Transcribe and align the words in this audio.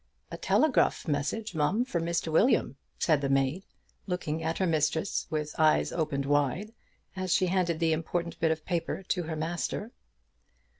"A 0.31 0.37
telegruff 0.39 1.07
message, 1.07 1.53
mum, 1.53 1.85
for 1.85 2.01
Mr. 2.01 2.31
William," 2.31 2.75
said 2.97 3.21
the 3.21 3.29
maid, 3.29 3.61
looking 4.07 4.41
at 4.41 4.57
her 4.57 4.65
mistress 4.65 5.27
with 5.29 5.53
eyes 5.59 5.91
opened 5.91 6.25
wide, 6.25 6.73
as 7.15 7.31
she 7.31 7.45
handed 7.45 7.79
the 7.79 7.93
important 7.93 8.39
bit 8.39 8.49
of 8.49 8.65
paper 8.65 9.03
to 9.09 9.21
her 9.21 9.35
master. 9.35 9.91